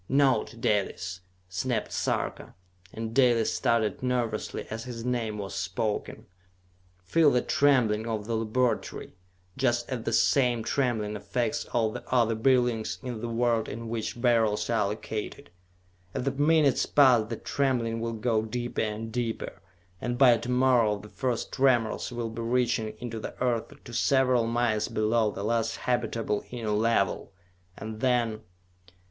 [0.09, 2.55] "Note, Dalis!" snapped Sarka,
[2.91, 6.25] and Dalis started nervously as his name was spoken.
[7.03, 9.13] "Feel the trembling of the laboratory,
[9.57, 14.19] just as the same trembling affects all the other buildings in the world in which
[14.19, 15.51] Beryls are located.
[16.15, 19.61] As the minutes pass the trembling will go deeper and deeper,
[20.01, 24.47] and by to morrow the first tremors will be reaching into the Earth to several
[24.47, 27.31] miles below the last habitable Inner Level!
[27.77, 28.41] And then....